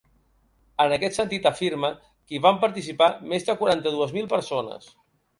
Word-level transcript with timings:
En 0.85 0.93
aquest 0.93 1.17
sentit, 1.17 1.43
afirma 1.49 1.91
que 2.05 2.35
hi 2.35 2.41
van 2.45 2.57
participar 2.63 3.09
més 3.33 3.45
de 3.51 3.55
quaranta-dues 3.59 4.15
mil 4.17 4.31
persones. 4.33 4.89